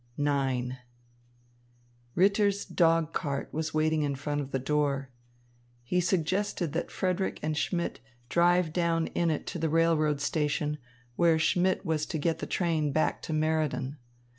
IX 0.17 0.77
Ritter's 2.15 2.65
dog 2.65 3.13
cart 3.13 3.49
was 3.53 3.71
waiting 3.71 4.01
in 4.01 4.15
front 4.15 4.41
of 4.41 4.49
the 4.49 4.57
door. 4.57 5.11
He 5.83 6.01
suggested 6.01 6.73
that 6.73 6.89
Frederick 6.89 7.39
and 7.43 7.55
Schmidt 7.55 7.99
drive 8.27 8.73
down 8.73 9.05
in 9.13 9.29
it 9.29 9.45
to 9.45 9.59
the 9.59 9.69
railroad 9.69 10.19
station, 10.19 10.79
where 11.17 11.37
Schmidt 11.37 11.85
was 11.85 12.07
to 12.07 12.17
get 12.17 12.39
the 12.39 12.47
train 12.47 12.91
back 12.91 13.21
to 13.21 13.31
Meriden. 13.31 13.99